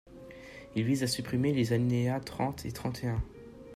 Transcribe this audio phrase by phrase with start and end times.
[0.75, 3.21] Il vise à supprimer les alinéas trente et trente et un.